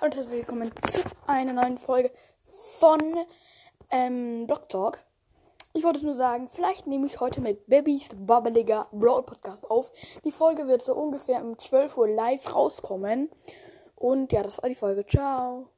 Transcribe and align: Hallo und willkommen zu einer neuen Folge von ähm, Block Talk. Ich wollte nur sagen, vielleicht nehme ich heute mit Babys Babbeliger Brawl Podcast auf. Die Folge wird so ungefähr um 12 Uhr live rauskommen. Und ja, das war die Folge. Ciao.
Hallo 0.00 0.18
und 0.18 0.30
willkommen 0.30 0.72
zu 0.92 1.02
einer 1.26 1.52
neuen 1.52 1.76
Folge 1.76 2.10
von 2.78 3.00
ähm, 3.90 4.46
Block 4.46 4.68
Talk. 4.70 4.98
Ich 5.74 5.84
wollte 5.84 6.04
nur 6.04 6.14
sagen, 6.14 6.48
vielleicht 6.54 6.86
nehme 6.86 7.06
ich 7.06 7.20
heute 7.20 7.42
mit 7.42 7.66
Babys 7.66 8.08
Babbeliger 8.16 8.86
Brawl 8.92 9.22
Podcast 9.24 9.70
auf. 9.70 9.90
Die 10.24 10.32
Folge 10.32 10.68
wird 10.68 10.82
so 10.82 10.94
ungefähr 10.94 11.44
um 11.44 11.58
12 11.58 11.98
Uhr 11.98 12.08
live 12.08 12.54
rauskommen. 12.54 13.28
Und 13.94 14.32
ja, 14.32 14.42
das 14.42 14.62
war 14.62 14.70
die 14.70 14.74
Folge. 14.74 15.04
Ciao. 15.06 15.68